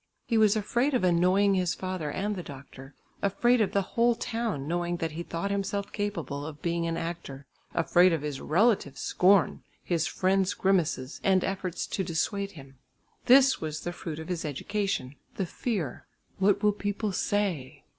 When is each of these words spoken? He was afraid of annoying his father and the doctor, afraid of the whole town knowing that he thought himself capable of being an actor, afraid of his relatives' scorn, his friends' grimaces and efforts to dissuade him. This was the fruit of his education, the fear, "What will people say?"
He 0.25 0.35
was 0.35 0.55
afraid 0.55 0.95
of 0.95 1.03
annoying 1.03 1.53
his 1.53 1.75
father 1.75 2.09
and 2.09 2.35
the 2.35 2.41
doctor, 2.41 2.95
afraid 3.21 3.61
of 3.61 3.71
the 3.71 3.83
whole 3.93 4.15
town 4.15 4.67
knowing 4.67 4.97
that 4.97 5.11
he 5.11 5.21
thought 5.21 5.51
himself 5.51 5.93
capable 5.93 6.43
of 6.43 6.63
being 6.63 6.87
an 6.87 6.97
actor, 6.97 7.45
afraid 7.75 8.11
of 8.11 8.23
his 8.23 8.41
relatives' 8.41 8.99
scorn, 8.99 9.61
his 9.83 10.07
friends' 10.07 10.55
grimaces 10.55 11.21
and 11.23 11.43
efforts 11.43 11.85
to 11.85 12.03
dissuade 12.03 12.53
him. 12.53 12.79
This 13.27 13.61
was 13.61 13.81
the 13.81 13.93
fruit 13.93 14.17
of 14.17 14.27
his 14.27 14.43
education, 14.43 15.17
the 15.35 15.45
fear, 15.45 16.07
"What 16.39 16.63
will 16.63 16.73
people 16.73 17.11
say?" 17.11 17.83